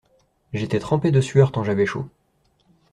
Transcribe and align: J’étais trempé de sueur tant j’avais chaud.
J’étais 0.53 0.79
trempé 0.79 1.11
de 1.11 1.21
sueur 1.21 1.51
tant 1.51 1.63
j’avais 1.63 1.85
chaud. 1.85 2.09